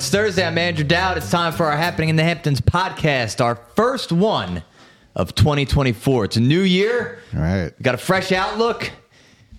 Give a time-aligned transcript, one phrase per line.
[0.00, 0.46] It's Thursday.
[0.46, 1.18] I'm Andrew Dowd.
[1.18, 4.62] It's time for our Happening in the Hamptons podcast, our first one
[5.14, 6.24] of 2024.
[6.24, 7.18] It's a new year.
[7.34, 7.70] All right.
[7.82, 8.90] Got a fresh outlook,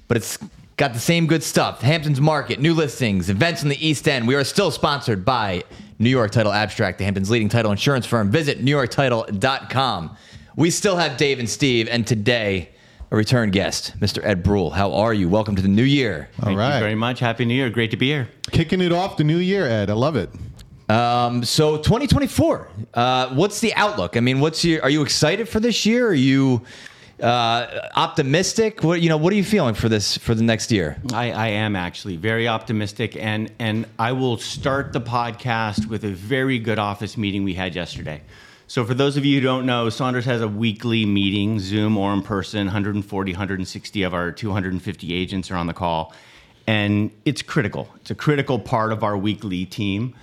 [0.07, 0.39] but it's
[0.77, 1.81] got the same good stuff.
[1.81, 4.27] Hamptons Market, new listings, events in the East End.
[4.27, 5.63] We are still sponsored by
[5.99, 8.31] New York Title Abstract, the Hamptons leading title insurance firm.
[8.31, 10.17] Visit newyorktitle.com.
[10.55, 12.70] We still have Dave and Steve, and today,
[13.11, 14.23] a return guest, Mr.
[14.23, 14.71] Ed Bruehl.
[14.71, 15.27] How are you?
[15.27, 16.29] Welcome to the new year.
[16.39, 16.75] All Thank right.
[16.75, 17.19] you very much.
[17.19, 17.69] Happy New Year.
[17.69, 18.29] Great to be here.
[18.51, 19.89] Kicking it off the new year, Ed.
[19.89, 20.29] I love it.
[20.89, 24.15] Um, so 2024, uh, what's the outlook?
[24.15, 26.07] I mean, what's your, are you excited for this year?
[26.07, 26.61] Are you
[27.21, 28.81] uh, optimistic?
[28.81, 30.97] What, you know, what are you feeling for this, for the next year?
[31.13, 36.11] I, I am actually very optimistic, and and I will start the podcast with a
[36.11, 38.21] very good office meeting we had yesterday.
[38.71, 42.13] So for those of you who don't know, Saunders has a weekly meeting, Zoom or
[42.13, 42.67] in person.
[42.67, 46.13] 140, 160 of our 250 agents are on the call,
[46.67, 47.89] and it's critical.
[47.97, 50.15] It's a critical part of our weekly team.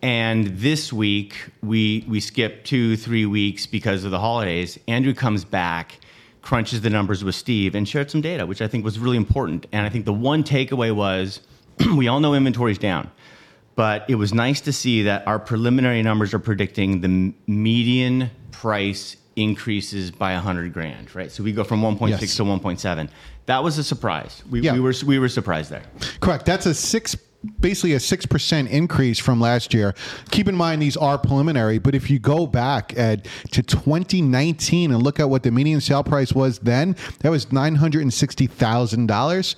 [0.00, 4.78] And this week we we skipped two, three weeks because of the holidays.
[4.88, 5.98] Andrew comes back,
[6.40, 9.66] crunches the numbers with Steve, and shared some data, which I think was really important.
[9.70, 11.40] And I think the one takeaway was
[11.94, 13.10] we all know inventory's down,
[13.74, 19.16] but it was nice to see that our preliminary numbers are predicting the median price
[19.36, 21.30] increases by 100 grand, right?
[21.32, 22.36] So we go from 1.6 Yes.
[22.36, 23.08] to 1.7.
[23.46, 24.42] That was a surprise.
[24.50, 24.74] We, Yeah.
[24.74, 25.82] we were we were surprised there.
[26.20, 26.44] Correct.
[26.44, 27.16] That's a six,
[27.60, 29.94] basically a six percent increase from last year.
[30.30, 35.02] Keep in mind these are preliminary, but if you go back Ed to 2019 and
[35.02, 38.46] look at what the median sale price was then, that was nine hundred and sixty
[38.46, 39.56] thousand dollars.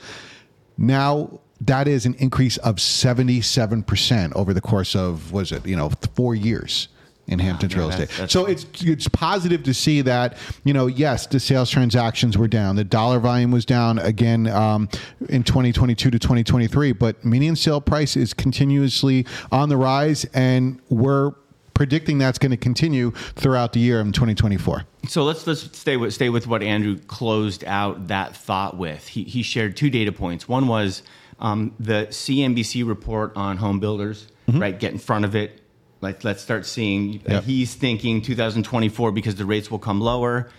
[0.78, 5.66] Now that is an increase of seventy seven percent over the course of was it
[5.66, 6.88] you know four years.
[7.26, 10.74] In Hamptons yeah, real that's- estate, that's- so it's it's positive to see that you
[10.74, 14.90] know yes the sales transactions were down the dollar volume was down again um,
[15.30, 21.30] in 2022 to 2023 but median sale price is continuously on the rise and we're
[21.72, 26.12] predicting that's going to continue throughout the year in 2024 So let's let's stay with
[26.12, 29.08] stay with what Andrew closed out that thought with.
[29.08, 30.46] He he shared two data points.
[30.46, 31.02] One was
[31.38, 34.28] um, the CNBC report on home builders.
[34.46, 35.60] Right, get in front of it.
[36.00, 37.22] Like let's start seeing.
[37.26, 40.50] uh, he's thinking 2024 because the rates will come lower.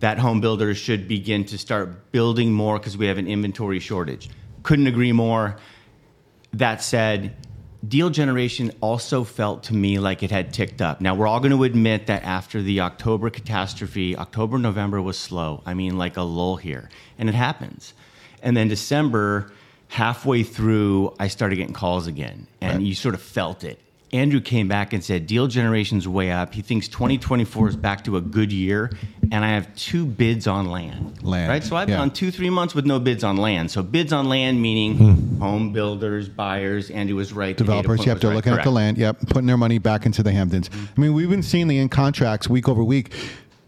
[0.00, 4.28] That home builders should begin to start building more because we have an inventory shortage.
[4.64, 5.56] Couldn't agree more.
[6.52, 7.34] That said,
[7.86, 11.00] deal generation also felt to me like it had ticked up.
[11.00, 15.62] Now, we're all going to admit that after the October catastrophe, October, November was slow.
[15.64, 16.90] I mean, like a lull here.
[17.18, 17.94] And it happens.
[18.42, 19.52] And then December,
[19.92, 22.46] halfway through, I started getting calls again.
[22.62, 22.86] And Right.
[22.86, 23.78] you sort of felt it.
[24.10, 26.54] Andrew came back and said, deal generation's way up.
[26.54, 28.90] He thinks 2024 is back to a good year.
[29.30, 31.22] And I have two bids on land.
[31.22, 31.62] Land, Right?
[31.62, 31.96] So I've yeah.
[31.96, 33.70] gone two, three months with no bids on land.
[33.70, 35.40] So bids on land meaning hmm.
[35.40, 37.54] home builders, buyers, and he was right.
[37.54, 38.36] developers yep they're right.
[38.36, 40.84] looking at the land yep putting their money back into the hamptons mm-hmm.
[40.96, 43.12] i mean we've been seeing the in contracts week over week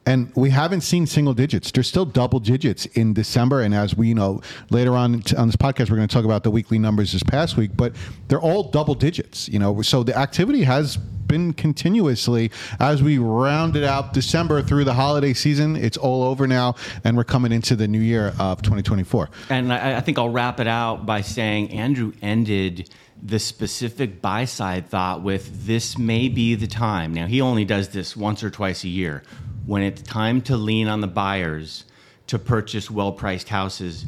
[0.07, 1.71] and we haven't seen single digits.
[1.71, 5.91] There's still double digits in December, and as we know later on on this podcast,
[5.91, 7.71] we're going to talk about the weekly numbers this past week.
[7.77, 7.95] But
[8.29, 9.49] they're all double digits.
[9.49, 12.51] You know, so the activity has been continuously
[12.81, 15.75] as we rounded out December through the holiday season.
[15.77, 19.31] It's all over now, and we're coming into the new year of 2024.
[19.49, 22.91] And I, I think I'll wrap it out by saying Andrew ended
[23.23, 27.15] the specific buy side thought with this may be the time.
[27.15, 29.23] Now, he only does this once or twice a year
[29.67, 31.85] when it's time to lean on the buyers
[32.27, 34.05] to purchase well priced houses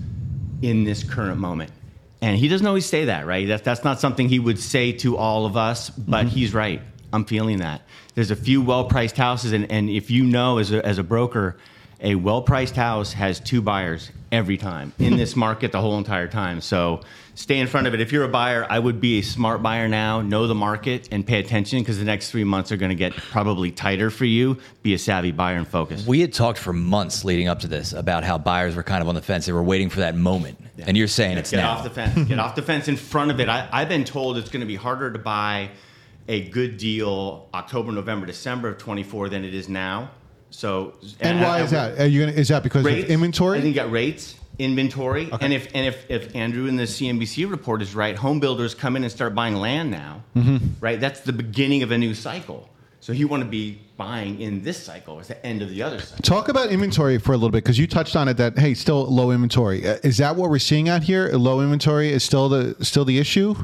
[0.62, 1.70] in this current moment.
[2.22, 3.46] And he doesn't always say that, right?
[3.46, 6.34] That's, that's not something he would say to all of us, but mm-hmm.
[6.34, 6.80] he's right.
[7.12, 7.82] I'm feeling that.
[8.14, 11.02] There's a few well priced houses, and, and if you know as a, as a
[11.02, 11.56] broker,
[12.00, 16.28] a well priced house has two buyers every time in this market the whole entire
[16.28, 16.60] time.
[16.60, 17.00] So
[17.36, 18.00] stay in front of it.
[18.00, 21.24] If you're a buyer, I would be a smart buyer now, know the market, and
[21.24, 24.58] pay attention because the next three months are going to get probably tighter for you.
[24.82, 26.04] Be a savvy buyer and focus.
[26.06, 29.08] We had talked for months leading up to this about how buyers were kind of
[29.08, 29.46] on the fence.
[29.46, 30.58] They were waiting for that moment.
[30.78, 31.72] And you're saying it's get now.
[31.72, 32.28] off the fence.
[32.28, 33.48] Get off the fence in front of it.
[33.48, 35.70] I, I've been told it's going to be harder to buy
[36.28, 40.10] a good deal October, November, December of 24 than it is now.
[40.50, 41.98] So And why is that?
[42.00, 43.58] Are you gonna, is that because rates, of inventory?
[43.58, 47.50] I think you got rates, inventory, and if and if, if Andrew in the CNBC
[47.50, 50.56] report is right, home builders come in and start buying land now, Mm-hmm.
[50.80, 51.00] right?
[51.00, 52.68] That's the beginning of a new cycle.
[53.00, 56.00] So you want to be buying in this cycle, it's the end of the other
[56.00, 56.22] cycle.
[56.22, 58.36] Talk about inventory for a little bit because you touched on it.
[58.36, 59.86] That hey, still low inventory.
[59.86, 61.28] Uh, Is that what we're seeing out here?
[61.32, 63.54] Low inventory is still the still the issue.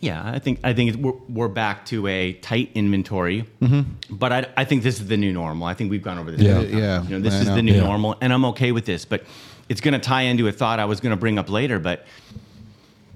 [0.00, 3.44] Yeah, I think I think we're, we're back to a tight inventory,
[4.10, 5.66] but I, I think this is the new normal.
[5.66, 6.40] I think we've gone over this.
[6.40, 6.60] Yeah.
[6.60, 7.54] Yeah, You know, this I is know.
[7.56, 7.80] the new Yeah.
[7.82, 9.04] normal, and I'm okay with this.
[9.04, 9.24] But
[9.70, 11.78] it's going to tie into a thought I was going to bring up later.
[11.78, 12.04] But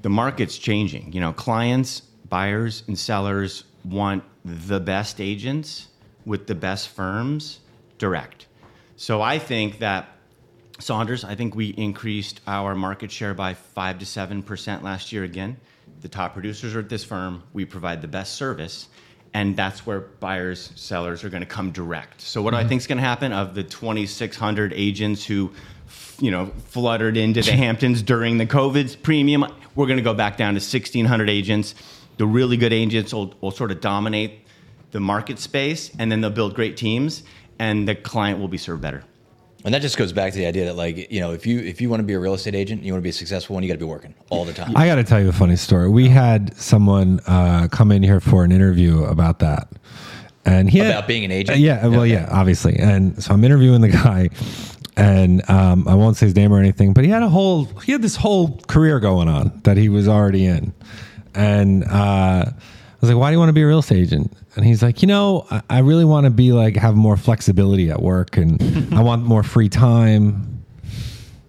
[0.00, 1.12] the market's changing.
[1.12, 5.88] You know, clients, buyers, and sellers want the best agents
[6.24, 7.58] with the best firms
[7.98, 8.46] direct.
[8.96, 10.08] So I think that
[10.78, 15.24] Saunders, I think we increased our market share by five to seven percent last year
[15.24, 15.56] again.
[16.02, 17.42] The top producers are at this firm.
[17.52, 18.88] We provide the best service,
[19.32, 22.20] and that's where buyers, sellers are going to come direct.
[22.20, 22.68] So what do I mm-hmm.
[22.68, 23.32] think is going to happen?
[23.32, 25.52] Of the 2,600 agents who,
[26.20, 29.44] you know, fluttered into the Hamptons during the COVID premium,
[29.74, 31.74] we're going to go back down to 1,600 agents.
[32.16, 34.40] The really good agents will, will sort of dominate
[34.92, 37.24] the market space, and then they'll build great teams,
[37.58, 39.02] and the client will be served better.
[39.64, 41.80] And that just goes back to the idea that, like, you know, if you if
[41.80, 43.62] you want to be a real estate agent, you want to be a successful one,
[43.62, 44.76] you got to be working all the time.
[44.76, 45.88] I got to tell you a funny story.
[45.88, 49.68] We had someone uh, come in here for an interview about that,
[50.44, 51.56] and he had- About being an agent?
[51.56, 52.76] Uh, yeah, well, yeah, obviously.
[52.78, 54.30] And so I'm interviewing the guy,
[54.96, 57.92] and um, I won't say his name or anything, but he had a whole he
[57.92, 60.72] had this whole career going on that he was already in,
[61.34, 62.52] and uh, I
[63.00, 65.02] was like, "Why do you want to be a real estate agent?" And he's like,
[65.02, 68.94] "You know, I, I really want to be like have more flexibility at work, and
[68.94, 70.53] I want more free time."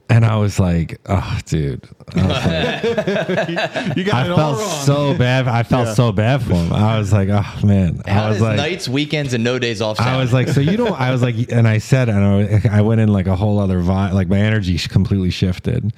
[0.07, 2.83] And I was like, "Oh, dude." I like,
[3.97, 4.85] You got I it all felt wrong.
[4.85, 5.47] so bad.
[5.47, 6.71] I felt so bad for him.
[6.71, 8.01] I was like, oh man.
[8.05, 9.99] I was like, nights, weekends, and no days off?
[9.99, 10.93] I was like, so you don't.
[10.99, 13.79] I was like, and I said, and I, I went in like a whole other
[13.79, 14.13] vibe.
[14.13, 15.91] Like my energy completely shifted,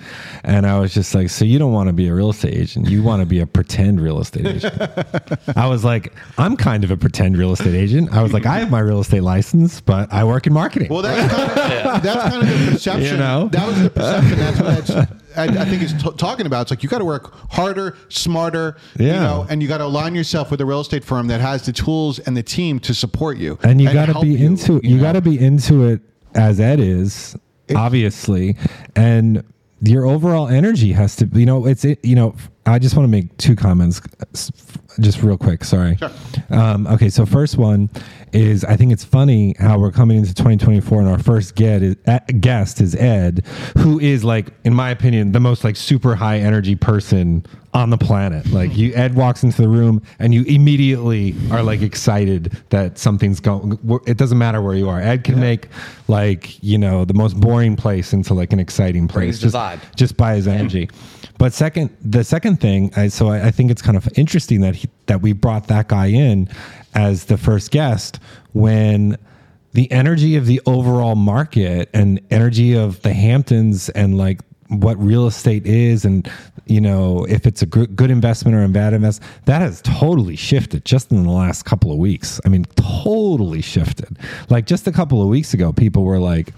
[0.44, 2.90] and I was just like, so you don't want to be a real estate agent.
[2.90, 4.74] You want to be a pretend real estate agent.
[5.58, 8.14] I was like, I'm kind of a pretend real estate agent.
[8.14, 10.88] I was like, I have my real estate license, but I work in marketing.
[10.90, 11.56] Well, that's kind of,
[12.04, 13.04] that's kind of the perception.
[13.04, 13.50] You know?
[13.50, 14.38] That was the perception.
[14.40, 16.62] That's what that's, I, I think it's t- talking about.
[16.64, 19.20] It's like you got to work harder, smarter, you Yeah.
[19.24, 21.72] know, and you got to align yourself with a real estate firm that has the
[21.74, 23.58] tools and the team to support you.
[23.64, 24.84] and you got to be into it.
[24.84, 25.04] You, know?
[25.04, 26.02] got to be into it
[26.36, 27.36] as Ed is,
[27.76, 28.56] obviously,
[28.96, 29.44] and
[29.82, 31.26] your overall energy has to.
[31.34, 32.04] You know, it's it.
[32.04, 32.36] You know,
[32.66, 34.02] I just want to make two comments,
[35.00, 35.64] just real quick.
[35.64, 35.98] Sorry.
[36.50, 37.90] Um, okay, so first one
[38.34, 41.96] is I think it's funny how we're coming into 2024 and our first get is,
[42.08, 43.46] uh, guest is Ed,
[43.78, 47.98] who is like, in my opinion, the most like super high energy person on the
[47.98, 48.46] planet.
[48.48, 53.40] Like you, Ed walks into the room and you immediately are like excited that something's
[53.40, 53.78] going.
[54.08, 55.00] It doesn't matter where you are.
[55.00, 55.68] Ed can make
[56.08, 59.80] like you know the most boring place into like an exciting place Brings just vibe.
[59.96, 60.90] just by his energy.
[61.38, 64.76] But second, the second thing, I, so I, I think it's kind of interesting that
[64.76, 66.50] he, that we brought that guy in
[66.94, 68.20] as the first guest
[68.54, 69.18] when
[69.74, 75.28] the energy of the overall market and energy of the Hamptons and like what real
[75.28, 76.30] estate is and
[76.66, 80.84] you know if it's a good investment or a bad investment that has totally shifted
[80.84, 82.42] just in the last couple of weeks.
[82.46, 84.18] I mean totally shifted.
[84.50, 86.54] Like just a couple of weeks ago people were like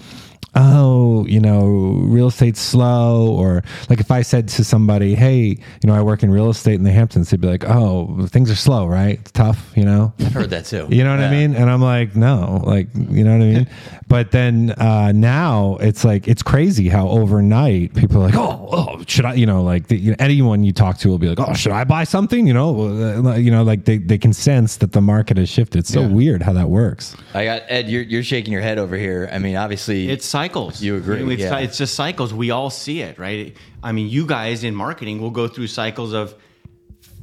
[0.56, 5.58] oh, you know, real estate's slow, or like if I said to somebody, hey, you
[5.86, 8.56] know, I work in real estate in the Hamptons, they'd be like, oh, things are
[8.56, 9.20] slow, right?
[9.20, 10.14] It's tough, you know.
[10.20, 10.88] I've heard that too.
[10.90, 11.56] You know what I mean?
[11.56, 13.70] And I'm like, no, like, you know what I mean?
[14.08, 19.04] but then uh, now it's like, it's crazy how overnight people are like, oh, oh
[19.08, 21.40] should I, you know, like the, you know, anyone you talk to will be like,
[21.40, 22.48] oh, should I buy something?
[22.48, 25.80] You know, uh, you know, like they, they can sense that the market has shifted.
[25.80, 26.08] It's so Yeah.
[26.08, 27.16] weird how that works.
[27.34, 27.88] I got Ed.
[27.90, 29.30] You're, you're shaking your head over here.
[29.32, 30.82] I mean, obviously, It's cycles.
[30.82, 31.58] You agree, I mean, It's, yeah.
[31.60, 32.34] it's just cycles.
[32.34, 33.56] We all see it, right?
[33.84, 36.34] I mean, you guys in marketing will go through cycles of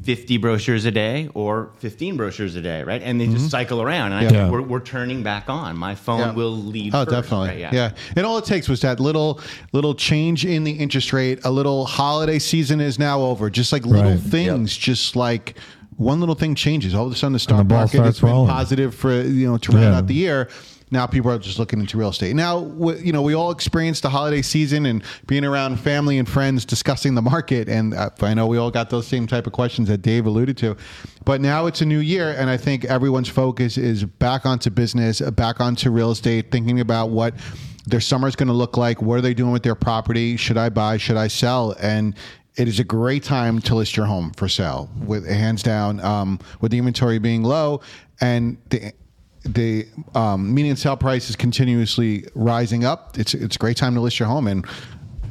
[0.05, 3.03] 50 brochures a day or 15 brochures a day, right?
[3.03, 3.49] And they just mm-hmm.
[3.49, 4.13] cycle around.
[4.13, 4.29] And I Yeah.
[4.29, 5.77] think we're, we're turning back on.
[5.77, 6.33] My phone Yeah.
[6.33, 6.95] will lead.
[6.95, 7.63] Oh, first, definitely.
[7.65, 7.73] right?
[7.73, 7.91] yeah.
[8.15, 9.41] And all it takes was that little
[9.73, 11.41] little change in the interest rate.
[11.45, 13.51] A little holiday season is now over.
[13.51, 14.21] Just like little Right.
[14.21, 15.57] things, just like
[15.97, 16.95] one little thing changes.
[16.95, 18.51] All of a sudden, the stock ball market starts has been rolling.
[18.51, 19.99] positive for you know to round Yeah.
[19.99, 20.49] out the year.
[20.91, 22.37] Now people are just looking into real estate.
[22.37, 22.61] Now,
[23.03, 27.15] you know, we all experienced the holiday season and being around family and friends discussing
[27.15, 27.69] the market.
[27.69, 30.57] And uh, I know we all got those same type of questions that Dave alluded
[30.59, 30.77] to.
[31.25, 35.21] But now it's a new year, and I think everyone's focus is back onto business,
[35.21, 37.35] back onto real estate, thinking about what
[37.87, 39.03] their summer is going to look like.
[39.03, 40.37] What are they doing with their property?
[40.37, 40.99] Should I buy?
[40.99, 41.75] Should I sell?
[41.81, 42.15] And
[42.55, 46.39] it is a great time to list your home for sale, with hands down, um,
[46.61, 47.81] with the inventory being low
[48.21, 48.93] and the
[49.47, 53.19] the um, median sale price is continuously rising up.
[53.19, 54.67] It's it's a great time to list your home, and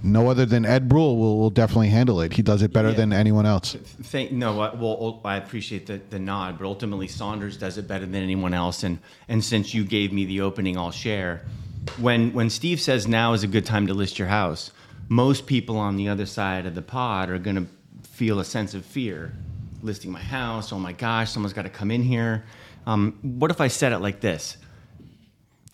[0.04, 2.34] no other than Ed Bruehl will, will definitely handle it.
[2.34, 2.96] He does it better Yeah.
[2.96, 3.76] than anyone else.
[4.04, 8.06] Thank, no, I- well, I appreciate the, the nod, but ultimately Saunders does it better
[8.06, 8.84] than anyone else.
[8.84, 11.42] And and since you gave me the opening, I'll share.
[12.00, 14.72] When when Steve says now is a good time to list your house,
[15.10, 17.68] most people on the other side of the pod are going to
[18.08, 19.34] feel a sense of fear,
[19.84, 20.72] listing my house.
[20.72, 22.44] Oh my gosh, someone's got to come in here.
[22.86, 24.58] Um, what if I said it like this?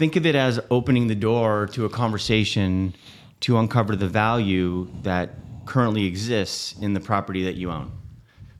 [0.01, 2.95] think of it as opening the door to a conversation
[3.39, 5.29] to uncover the value that
[5.65, 7.91] currently exists in the property that you own.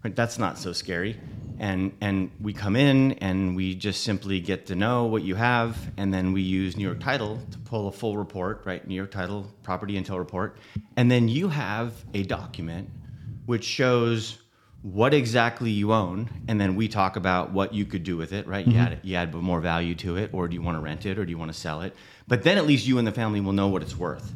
[0.03, 0.15] Right?
[0.15, 1.20] That's not so scary.
[1.58, 5.77] and and we come in and we just simply get to know what you have
[5.98, 9.12] and then we use new york title to pull a full report right new york
[9.12, 10.58] title property intel report
[10.98, 12.89] and then you have a document
[13.46, 14.41] which shows
[14.84, 18.48] what exactly you own and then we talk about what you could do with it
[18.48, 18.66] right?
[18.66, 18.94] You mm-hmm.
[18.94, 21.26] add you add more value to it or do you want to rent it or
[21.26, 21.96] do you want to sell it?
[22.28, 24.34] But then at least you and the family will know what it's worth.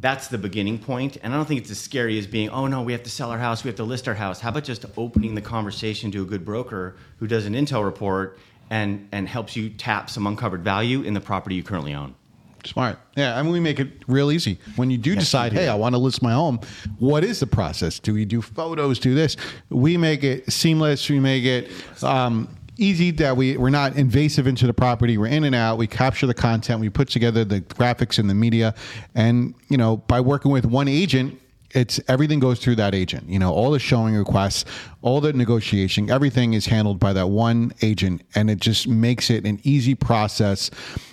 [0.00, 2.82] That's the beginning point and i don't think it's as scary as being oh no
[2.82, 4.40] we have to sell our house we have to list our house.
[4.40, 8.38] How about just opening the conversation to a good broker who does an intel report
[8.70, 12.14] and and helps you tap some uncovered value in the property you currently own
[12.64, 12.98] Smart.
[13.16, 14.58] Yeah, I mean, we make it real easy.
[14.76, 16.60] When you do decide, hey, I want to list my home,
[16.98, 17.98] what is the process?
[17.98, 18.98] Do we do photos?
[18.98, 19.36] Do this?
[19.70, 21.08] We make it seamless.
[21.08, 21.70] We make it
[22.02, 25.18] um, easy that we, we're not invasive into the property.
[25.18, 25.78] We're in and out.
[25.78, 26.80] We capture the content.
[26.80, 28.74] We put together the graphics and the media.
[29.14, 31.40] And, you know, by working with one agent,
[31.72, 33.28] it's everything goes through that agent.
[33.28, 34.64] You know, all the showing requests,
[35.02, 39.46] all the negotiation, everything is handled by that one agent, and it just makes it
[39.46, 40.70] an easy process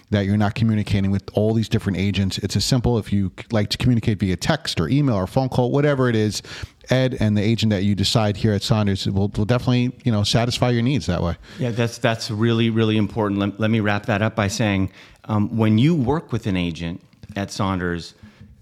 [0.09, 2.37] that you're not communicating with all these different agents.
[2.37, 5.71] It's as simple if you like to communicate via text or email or phone call,
[5.71, 6.41] whatever it is.
[6.89, 10.23] Ed and the agent that you decide here at Saunders will, will definitely you know
[10.23, 11.35] satisfy your needs that way.
[11.59, 13.39] Yeah, that's that's really really important.
[13.39, 14.91] Let, let me wrap that up by saying,
[15.25, 17.01] um, when you work with an agent
[17.35, 18.13] at Saunders,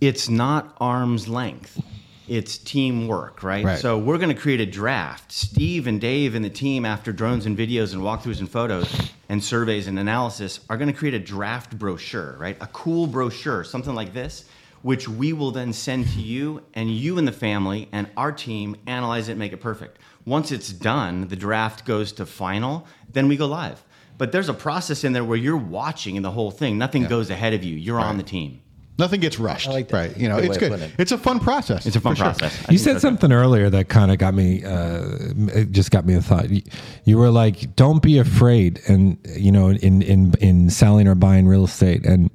[0.01, 1.81] it's not arm's length.
[2.27, 3.63] It's teamwork, right?
[3.63, 3.79] Right.
[3.79, 5.31] So we're going to create a draft.
[5.31, 9.43] Steve and Dave and the team, after drones and videos and walkthroughs and photos and
[9.43, 12.57] surveys and analysis, are going to create a draft brochure, right?
[12.61, 14.45] A cool brochure, something like this,
[14.81, 18.75] which we will then send to you, and you and the family and our team
[18.87, 19.99] analyze it and make it perfect.
[20.25, 23.83] Once it's done, the draft goes to final, then we go live.
[24.17, 26.77] But there's a process in there where you're watching in the whole thing.
[26.77, 27.75] Nothing goes ahead of you.
[27.75, 28.61] You're on the team.
[28.97, 29.97] Nothing gets rushed, like that.
[29.97, 30.17] right?
[30.17, 30.71] You know, Good it's good.
[30.79, 30.91] it.
[30.97, 31.85] It's a fun process.
[31.85, 32.33] It's a fun for sure.
[32.33, 32.65] process.
[32.71, 35.03] You said that's something earlier that kind of got me, uh,
[35.53, 36.49] it just got me a thought.
[36.49, 36.61] You,
[37.03, 41.45] you were like, "Don't be afraid," and you know, in in in selling or buying
[41.47, 42.05] real estate.
[42.05, 42.29] And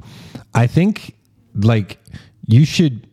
[0.55, 1.15] I think
[1.55, 1.99] like
[2.47, 3.07] you should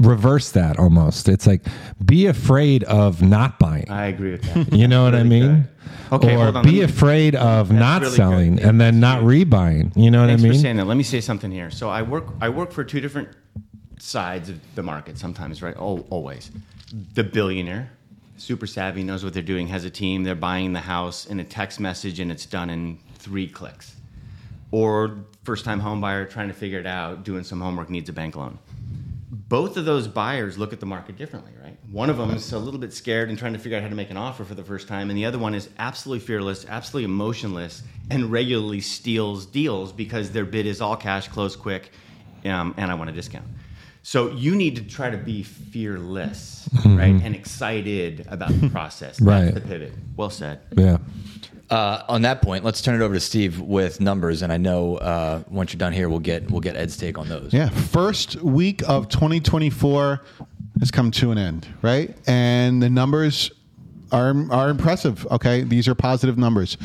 [0.00, 1.28] reverse that almost.
[1.28, 1.62] It's like
[2.04, 3.88] be afraid of not buying.
[3.90, 4.72] I agree with that.
[4.80, 5.42] You know what I mean?
[5.42, 5.68] good.
[6.12, 8.64] Okay, or hold on, be afraid of not really selling good.
[8.64, 9.96] and then not rebuying.
[9.96, 10.52] You know what Thanks I mean?
[10.54, 10.86] for saying that.
[10.86, 11.70] Let me say something here.
[11.70, 13.28] So I work I work for two different
[13.98, 15.74] sides of the market sometimes, right?
[15.78, 16.50] Oh, always.
[17.14, 17.90] The billionaire,
[18.38, 21.44] super savvy, knows what they're doing, has a team, they're buying the house in a
[21.44, 23.94] text message and it's done in three clicks.
[24.72, 28.12] Or first time home buyer trying to figure it out, doing some homework, needs a
[28.12, 28.58] bank loan.
[29.50, 31.76] Both of those buyers look at the market differently, right?
[31.90, 33.96] One of them is a little bit scared and trying to figure out how to
[33.96, 37.06] make an offer for the first time, and the other one is absolutely fearless, absolutely
[37.06, 41.90] emotionless, and regularly steals deals because their bid is all cash, close quick,
[42.44, 43.44] um, and I want a discount.
[44.04, 49.16] So you need to try to be fearless, right, and excited about the process.
[49.18, 49.52] That's Right.
[49.52, 49.92] the pivot.
[50.16, 50.60] Well said.
[50.76, 50.98] yeah.
[51.70, 54.96] Uh, on that point, let's turn it over to Steve with numbers, and I know
[54.96, 57.52] uh, once you're done here, we'll get we'll get Ed's take on those.
[57.52, 60.20] Yeah, first week of 2024
[60.80, 62.12] has come to an end, right?
[62.26, 63.52] And the numbers
[64.10, 65.24] are are impressive.
[65.28, 66.76] Okay, these are positive numbers.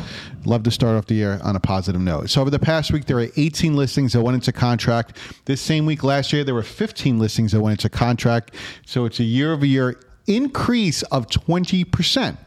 [0.45, 2.29] Love to start off the year on a positive note.
[2.29, 5.17] So over the past week, there were 18 listings that went into contract.
[5.45, 8.53] This same week last year, there were 15 listings that went into contract.
[8.85, 12.37] So it's a year over year increase of 20 percent.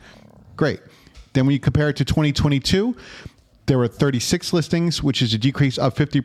[0.57, 0.81] Great.
[1.39, 2.97] Then when you compare it to 2022,
[3.67, 6.21] there were 36 listings, which is a decrease of 50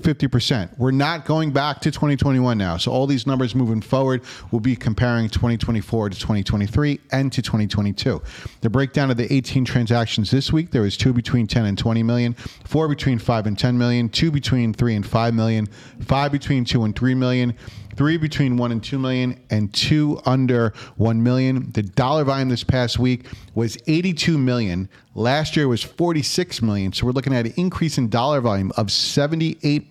[0.00, 0.76] 50%.
[0.76, 2.76] We're not going back to 2021 now.
[2.76, 8.20] So all these numbers moving forward will be comparing 2024 to 2023 and to 2022.
[8.60, 12.02] The breakdown of the 18 transactions this week, there was two between 10 and 20
[12.02, 12.34] million,
[12.64, 15.66] four between 5 and 10 million, two between 3 and 5 million,
[16.00, 17.54] five between 2 and 3 million,
[17.96, 21.70] three between one and two million, and two under one million.
[21.72, 24.88] The dollar volume this past week was 82 million.
[25.14, 26.92] Last year was 46 million.
[26.92, 29.83] So we're looking at an increase in dollar volume of 78%.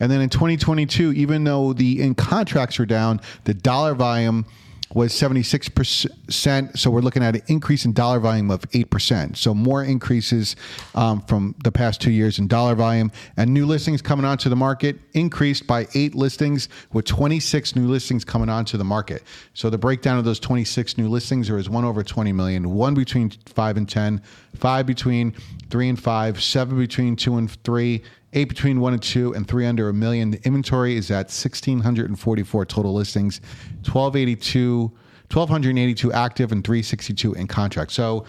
[0.00, 4.46] And then in 2022, even though the in contracts were down, the dollar volume
[4.94, 6.78] was 76%.
[6.78, 9.36] So we're looking at an increase in dollar volume of 8%.
[9.36, 10.56] So more increases
[10.94, 13.10] um, from the past two years in dollar volume.
[13.36, 18.24] And new listings coming onto the market increased by eight listings, with 26 new listings
[18.24, 19.22] coming onto the market.
[19.54, 22.94] So the breakdown of those 26 new listings there is one over 20 million, one
[22.94, 24.20] between five and 10,
[24.56, 25.32] five between
[25.70, 29.66] three and five, seven between two and three, eight between one and two, and three
[29.66, 30.30] under a million.
[30.30, 33.40] The inventory is at 1,644 total listings,
[33.84, 34.92] 1,282,
[35.32, 37.92] 1,282 active, and 362 in contract.
[37.92, 38.24] So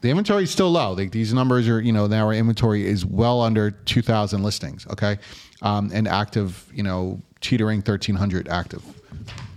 [0.00, 0.92] the inventory is still low.
[0.92, 5.18] Like these numbers are, you know, now our inventory is well under 2,000 listings, okay?
[5.62, 8.82] Um, and active, you know, teetering 1,300 active.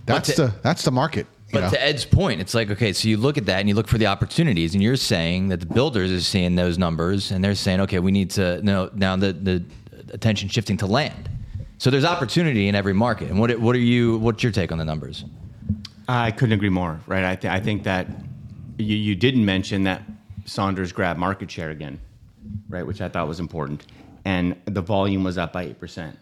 [0.06, 1.26] That's the that's the market.
[1.52, 1.70] But know.
[1.70, 3.98] to Ed's point, it's like okay, so you look at that and you look for
[3.98, 7.80] the opportunities, and you're saying that the builders are seeing those numbers, and they're saying,
[7.82, 9.64] okay, we need to no now the the
[10.12, 11.30] attention shifting to land.
[11.78, 13.30] So there's opportunity in every market.
[13.30, 14.18] And what what are you?
[14.18, 15.24] What's your take on the numbers?
[16.08, 17.00] I couldn't agree more.
[17.06, 17.24] Right.
[17.24, 18.06] I, th- I think that
[18.78, 20.02] you, you didn't mention that
[20.44, 22.00] Saunders grabbed market share again,
[22.68, 22.86] right?
[22.86, 23.86] Which I thought was important,
[24.24, 26.18] and the volume was up by eight percent.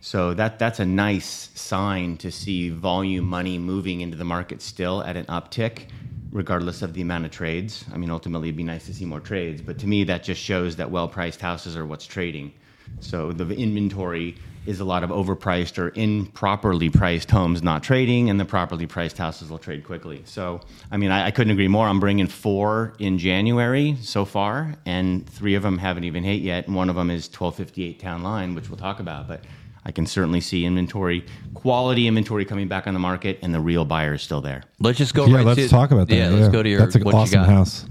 [0.00, 5.02] So that that's a nice sign to see volume money moving into the market still
[5.02, 5.86] at an uptick,
[6.30, 7.84] regardless of the amount of trades.
[7.92, 10.40] I mean, ultimately, it'd be nice to see more trades, but to me, that just
[10.40, 12.52] shows that well-priced houses are what's trading.
[13.00, 14.36] So the inventory
[14.66, 19.16] is a lot of overpriced or improperly priced homes not trading, and the properly priced
[19.16, 20.22] houses will trade quickly.
[20.24, 20.60] So,
[20.90, 21.86] I mean, I, I couldn't agree more.
[21.86, 26.66] I'm bringing four in January so far, and three of them haven't even hit yet.
[26.66, 29.28] And one of them is 1258 Town Line, which we'll talk about.
[29.28, 29.42] But
[29.86, 31.24] I can certainly see inventory,
[31.54, 34.64] quality inventory coming back on the market, and the real buyer is still there.
[34.80, 35.26] Let's just go.
[35.26, 36.16] yeah, right let's to, talk about that.
[36.16, 36.80] Yeah, let's go to your.
[36.80, 37.48] That's an what you awesome got.
[37.48, 37.84] house.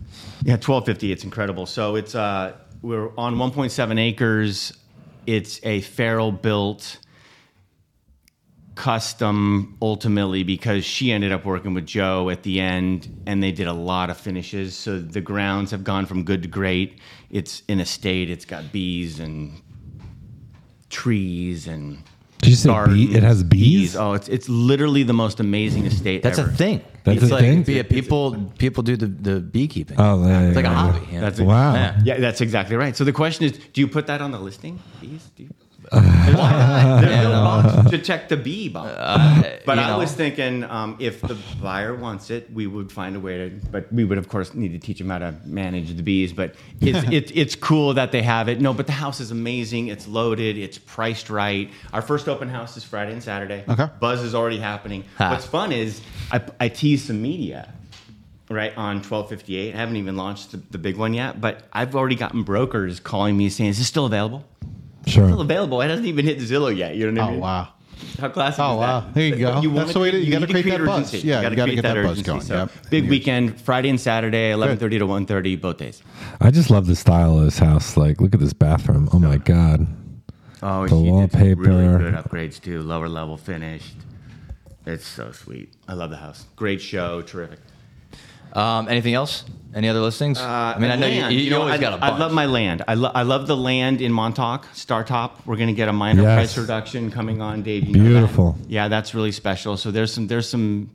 [0.44, 1.14] Yeah, 1250.
[1.14, 1.66] It's incredible.
[1.66, 4.74] So it's uh, we're on 1.7 acres.
[5.26, 7.00] It's a Farrell built
[8.76, 13.68] custom ultimately because she ended up working with Joe at the end and they did
[13.68, 14.76] a lot of finishes.
[14.76, 17.00] So the grounds have gone from good to great.
[17.30, 19.62] It's in a state, it's got bees and
[21.02, 21.84] trees and
[22.42, 22.74] Did you say bee?
[22.74, 23.96] gardens, It has bees?
[23.96, 26.50] Oh, it's it's literally the most amazing estate That's ever.
[26.50, 26.78] a thing.
[27.04, 27.76] That's it's a like, thing?
[27.78, 28.26] Yeah, people
[28.58, 29.98] people do the, the beekeeping.
[30.00, 31.08] Oh, yeah, it's like yeah, a hobby.
[31.14, 31.22] yeah.
[31.26, 31.74] That's a- Wow.
[31.74, 32.02] Yeah.
[32.08, 32.96] Yeah, that's exactly right.
[33.00, 34.80] So the question is, do you put that on the listing?
[35.02, 35.24] Bees?
[35.36, 35.50] Do you?
[35.92, 37.02] Why not?
[37.02, 38.94] There's no box to check the bee box.
[39.66, 39.98] but I know.
[39.98, 43.68] was thinking, um, if the buyer wants it, we would find a way to.
[43.72, 46.34] But we would, of course, need to teach them how to manage the bees.
[46.34, 48.62] But it's it, it's cool that they have it.
[48.62, 49.88] No, but the house is amazing.
[49.88, 50.58] It's loaded.
[50.58, 51.70] It's priced right.
[51.94, 53.64] Our first open house is Friday and Saturday.
[53.68, 53.88] Okay.
[54.00, 55.04] Buzz is already happening.
[55.18, 55.32] Ha.
[55.32, 56.02] What's fun is
[56.32, 57.74] I, I tease some media
[58.50, 62.16] right on 1258 i haven't even launched the, the big one yet but i've already
[62.16, 64.46] gotten brokers calling me saying is this still available
[65.08, 65.42] still Sure.
[65.42, 67.40] available it hasn't even hit zillow yet you know what i oh, mean?
[67.40, 67.68] Oh wow.
[68.20, 69.00] how classic Oh, is wow.
[69.02, 69.14] that?
[69.14, 69.54] There you go.
[69.56, 71.14] wanna That's the way to- you gotta need create that buzz.
[71.14, 72.24] Yeah, you gotta gotta create get that buzz urgency.
[72.24, 72.42] going.
[72.42, 72.72] So, Yep.
[72.90, 76.02] big weekend friday and saturday 11.30 to 1.30 both days
[76.42, 77.96] I just love the style of this house.
[77.98, 79.08] Like, look at this bathroom.
[79.14, 79.88] Oh my god.
[80.64, 81.62] oh The she did some wallpaper.
[81.62, 83.96] really good upgrades too lower level finished
[84.86, 87.60] it's so sweet i love the house great show terrific
[88.56, 89.44] Um, anything else?
[89.74, 90.40] Any other listings?
[90.40, 91.34] I mean, I know you, land.
[91.34, 92.14] you, you know, always I, got a bunch.
[92.14, 92.84] I love my land.
[92.88, 95.46] I, lo- I love the land in Montauk, Startop.
[95.46, 96.36] We're going to get a minor Yes.
[96.38, 97.84] price reduction coming on, Dave.
[97.84, 98.10] You know that?
[98.10, 98.58] Beautiful.
[98.70, 99.76] Yeah, that's really special.
[99.76, 100.90] So there's some there's some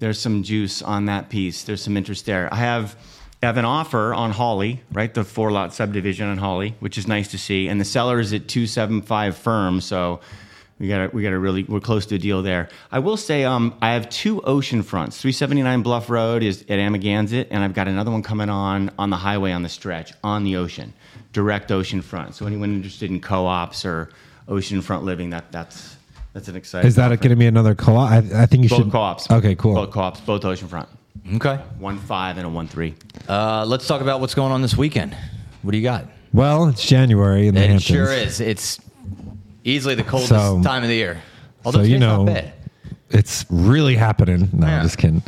[0.00, 1.62] there's some juice on that piece.
[1.62, 2.52] There's some interest there.
[2.52, 2.96] I have
[3.40, 5.14] I have an offer on Holly, right?
[5.14, 7.68] The four lot subdivision on Holly, which is nice to see.
[7.68, 10.18] And the seller is at two seven five firm, so
[10.78, 12.68] we got we got to really we're close to a deal there.
[12.92, 15.20] I will say um, I have two ocean fronts.
[15.20, 19.16] 379 Bluff Road is at Amagansett, and I've got another one coming on on the
[19.16, 20.92] highway on the stretch on the ocean,
[21.32, 22.34] direct ocean front.
[22.34, 24.10] So anyone interested in co-ops or
[24.48, 25.96] ocean front living, that that's
[26.34, 26.86] that's an exciting.
[26.88, 28.10] Is that going to be another co-op?
[28.10, 28.92] I, I think you should both should.
[28.92, 29.30] co-ops?
[29.30, 29.74] Okay, cool.
[29.74, 30.88] Both co-ops, both ocean front.
[31.36, 31.56] okay.
[31.78, 32.94] One five and a one three.
[33.26, 35.16] Uh, let's talk about what's going on this weekend.
[35.62, 36.04] What do you got?
[36.34, 37.84] Well, it's January in the It Hamptons.
[37.84, 38.40] sure is.
[38.42, 38.78] It's
[39.66, 41.20] easily the coldest So- time of the year.
[41.64, 42.52] Although so you today's not know, bad.
[43.10, 44.48] it's really happening.
[44.52, 44.76] No, Yeah.
[44.78, 45.22] I'm just kidding.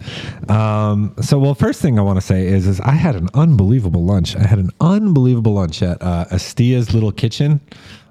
[0.49, 4.05] Um, so, well, first thing I want to say is, is I had an unbelievable
[4.05, 4.37] lunch.
[4.37, 7.61] I had an unbelievable lunch at uh, Estia's Little Kitchen.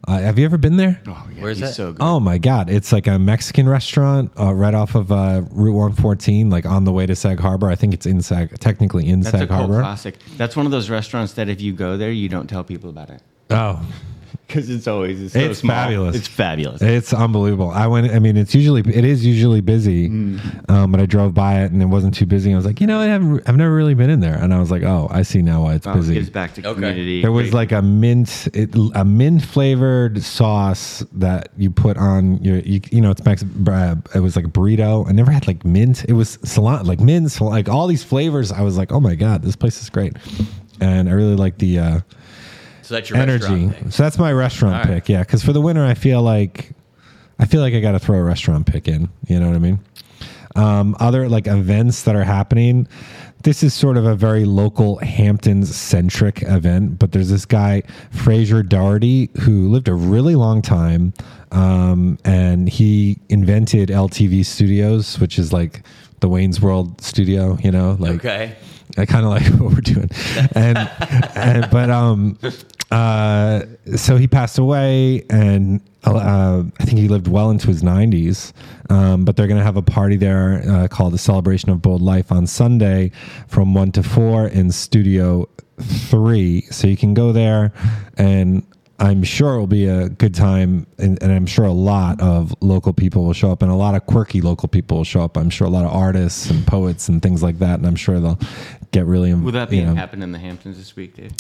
[0.08, 1.02] Uh, have you ever been there?
[1.08, 1.74] Oh, yeah, Where's he's that?
[1.76, 2.02] so good.
[2.02, 2.70] Oh my God!
[2.70, 6.94] It's like a Mexican restaurant uh, right off of uh, Route 114, like on the
[6.94, 7.70] way to Sag Harbor.
[7.70, 9.82] I think it's in Sag, technically in That's a Sag cult Harbor.
[9.82, 10.16] classic.
[10.38, 13.10] That's one of those restaurants that if you go there, you don't tell people about
[13.10, 13.82] it Oh,
[14.48, 15.76] because it's always it's, so It's small.
[15.76, 16.16] fabulous.
[16.16, 16.82] It's fabulous.
[16.82, 17.70] It's unbelievable.
[17.70, 18.12] I went.
[18.12, 20.70] I mean, it's usually it is usually busy, Mm.
[20.70, 22.54] um, but I drove by it and it wasn't too busy.
[22.54, 23.44] I was like, you know, I haven't.
[23.48, 25.76] I've never really been in there, and I was like, oh, I see now why
[25.76, 26.14] it's Oh, it busy.
[26.14, 26.74] gives back to Okay.
[26.76, 27.22] community.
[27.22, 32.60] There was like a mint, it, a mint flavored sauce that you put on your,
[32.60, 33.44] you, you know, it's Mex.
[33.44, 35.08] Uh, it was like a burrito.
[35.08, 36.06] I never had like mint.
[36.08, 38.52] It was salon, like mint, like all these flavors.
[38.52, 40.14] I was like, oh my god, this place is great,
[40.80, 41.80] and I really like the.
[41.80, 42.00] Uh,
[42.88, 43.70] So that's your energy.
[43.90, 44.88] So that's my restaurant All right.
[45.04, 45.10] pick.
[45.10, 46.72] Yeah, because for the winter, I feel like
[47.38, 49.10] I feel like I got to throw a restaurant pick in.
[49.28, 49.80] You know what I mean?
[50.56, 52.88] Um, other like events that are happening.
[53.44, 58.64] This is sort of a very local Hamptons centric event, but there's this guy Frazier
[58.64, 61.14] Dougherty who lived a really long time,
[61.52, 65.82] um, and he invented LTV Studios, which is like
[66.22, 67.58] the Wayne's World studio.
[67.62, 68.56] You know, like Okay.
[68.98, 70.10] I kind of like what we're doing,
[70.56, 70.78] and,
[71.36, 72.40] and but um,
[72.92, 73.62] uh,
[73.96, 78.54] so he passed away, and uh, I think he lived well into his 90s.
[78.90, 82.02] Um, but they're going to have a party there uh, called the Celebration of Bold
[82.02, 83.12] Life on Sunday
[83.48, 85.50] from 1 to 4 in Studio
[85.82, 86.62] 3.
[86.72, 87.74] So you can go there,
[88.18, 88.66] and
[89.00, 90.88] I'm sure it will be a good time.
[90.98, 93.96] And, and I'm sure a lot of local people will show up, and a lot
[93.96, 95.38] of quirky local people will show up.
[95.38, 97.80] I'm sure a lot of artists and poets and things like that.
[97.80, 98.40] And I'm sure they'll
[98.92, 99.34] get really.
[99.34, 101.32] Will that be you know- happen in the Hamptons this week, Dave?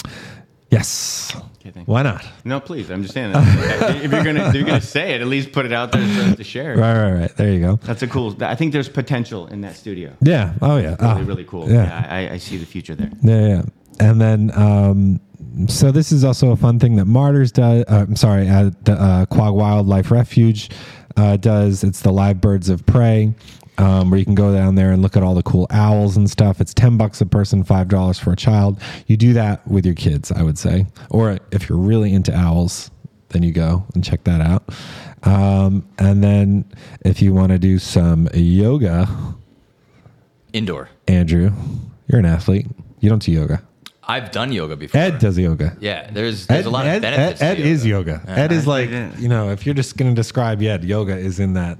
[0.69, 1.33] Yes.
[1.59, 2.25] Okay, thank Why not?
[2.43, 2.89] No, please.
[2.89, 4.03] I'm just saying that.
[4.03, 6.21] if you're gonna if you're gonna say it, at least put it out there for
[6.31, 6.75] us to share.
[6.75, 7.35] Right, right, right.
[7.37, 7.75] There you go.
[7.83, 8.35] That's a cool.
[8.43, 10.13] I think there's potential in that studio.
[10.21, 10.53] Yeah.
[10.61, 10.89] Oh, yeah.
[10.89, 11.69] Really, Ah, really cool.
[11.69, 11.83] Yeah.
[11.83, 13.11] Yeah, I, I see the future there.
[13.23, 13.61] Yeah, yeah.
[13.99, 15.21] And then, um,
[15.67, 17.83] so this is also a fun thing that Martyrs does.
[17.87, 20.69] Uh, I'm sorry, at the uh, Quogue Wildlife Refuge
[21.15, 21.83] uh, does.
[21.83, 23.33] It's the Live Birds of Prey,
[23.77, 26.29] um, where you can go down there and look at all the cool owls and
[26.29, 26.61] stuff.
[26.61, 28.81] It's ten bucks a person, five dollars for a child.
[29.07, 32.91] You do that with your kids, I would say, or if you're really into owls,
[33.29, 34.63] then you go and check that out.
[35.23, 36.65] Um, and then,
[37.01, 39.07] if you want to do some yoga,
[40.53, 40.89] Indoor.
[41.07, 41.51] Andrew,
[42.07, 42.67] you're an athlete.
[42.99, 43.61] You don't do yoga.
[44.09, 45.01] I've done yoga before.
[45.01, 45.75] Ed does yoga.
[45.81, 47.41] Yeah, there's there's a lot of Ed, benefits.
[47.41, 48.21] Ed, to Ed is yoga.
[48.25, 51.53] Ed is like you know, if you're just going to describe Ed, yoga is in
[51.53, 51.77] that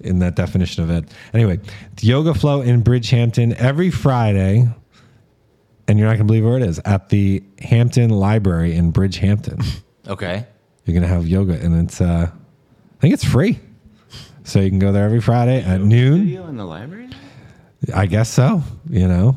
[0.00, 1.04] in that definition of it.
[1.34, 1.58] Anyway,
[1.96, 4.68] the yoga flow in Bridgehampton every Friday,
[5.86, 9.64] and you're not going to believe where it is at the Hampton Library in Bridgehampton.
[10.08, 10.46] Okay.
[10.86, 13.60] You're going to have yoga, and it's uh, I think it's free,
[14.42, 16.22] so you can go there every Friday at noon.
[16.22, 17.10] Studio in the library.
[17.94, 18.62] I guess so.
[18.88, 19.36] You know,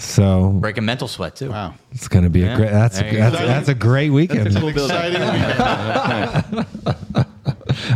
[0.00, 1.50] so Breaking mental sweat too.
[1.50, 1.74] Wow.
[1.92, 2.70] it's going to be a great.
[2.70, 4.56] That's a, there you that's, that's a great weekend.
[4.56, 5.20] Exciting.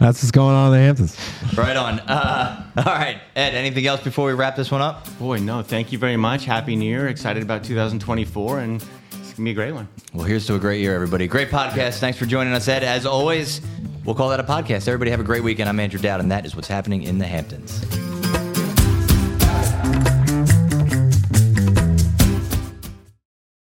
[0.01, 1.17] That's what's going on in the Hamptons.
[1.57, 2.01] Right on.
[2.01, 3.55] Uh, all right, Ed.
[3.55, 5.07] Anything else before we wrap this one up?
[5.19, 5.63] Boy, no.
[5.63, 6.45] Thank you very much.
[6.45, 7.09] Happy New Year.
[7.09, 9.89] Excited about 2024, and it's gonna be a great one.
[10.13, 11.27] Well, here's to a great year, everybody.
[11.27, 11.99] Great podcast.
[11.99, 12.85] Thanks for joining us, Ed.
[12.85, 13.61] As always,
[14.05, 14.89] we'll call that a podcast.
[14.89, 15.69] Everybody have a great weekend.
[15.69, 17.85] I'm Andrew Dowd, and that is what's happening in the Hamptons.